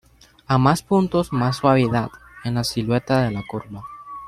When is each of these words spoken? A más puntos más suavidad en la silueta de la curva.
A 0.47 0.57
más 0.57 0.81
puntos 0.81 1.31
más 1.31 1.57
suavidad 1.57 2.09
en 2.43 2.55
la 2.55 2.63
silueta 2.63 3.21
de 3.21 3.29
la 3.29 3.43
curva. 3.47 3.83